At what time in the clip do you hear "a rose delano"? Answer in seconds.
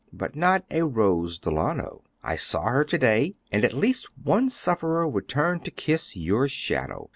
0.71-2.01